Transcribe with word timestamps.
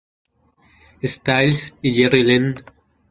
Styles 1.05 1.75
y 1.83 1.93
Jerry 1.93 2.23
Lynn. 2.23 2.55